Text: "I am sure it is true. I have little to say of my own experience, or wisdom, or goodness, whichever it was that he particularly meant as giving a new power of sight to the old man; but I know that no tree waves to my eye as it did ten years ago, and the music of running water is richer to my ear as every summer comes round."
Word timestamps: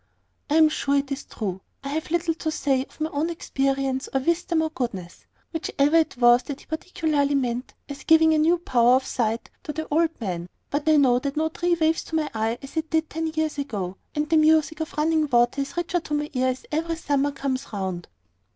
"I 0.49 0.55
am 0.55 0.67
sure 0.69 0.95
it 0.95 1.11
is 1.11 1.25
true. 1.25 1.61
I 1.83 1.89
have 1.89 2.09
little 2.09 2.33
to 2.33 2.49
say 2.49 2.83
of 2.85 2.99
my 3.01 3.11
own 3.11 3.29
experience, 3.29 4.09
or 4.11 4.19
wisdom, 4.21 4.63
or 4.63 4.71
goodness, 4.71 5.27
whichever 5.53 5.95
it 5.97 6.17
was 6.17 6.41
that 6.41 6.61
he 6.61 6.65
particularly 6.65 7.35
meant 7.35 7.75
as 7.87 8.03
giving 8.03 8.33
a 8.33 8.39
new 8.39 8.57
power 8.57 8.95
of 8.95 9.05
sight 9.05 9.51
to 9.61 9.71
the 9.71 9.87
old 9.91 10.19
man; 10.19 10.49
but 10.71 10.89
I 10.89 10.95
know 10.95 11.19
that 11.19 11.37
no 11.37 11.49
tree 11.49 11.75
waves 11.79 12.03
to 12.05 12.15
my 12.15 12.31
eye 12.33 12.57
as 12.63 12.77
it 12.77 12.89
did 12.89 13.11
ten 13.11 13.27
years 13.27 13.59
ago, 13.59 13.95
and 14.15 14.27
the 14.27 14.37
music 14.37 14.79
of 14.79 14.91
running 14.97 15.29
water 15.29 15.61
is 15.61 15.77
richer 15.77 15.99
to 15.99 16.15
my 16.15 16.31
ear 16.33 16.47
as 16.47 16.65
every 16.71 16.95
summer 16.95 17.31
comes 17.31 17.71
round." 17.71 18.07